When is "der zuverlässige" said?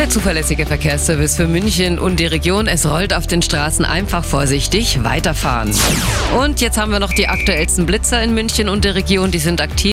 0.00-0.64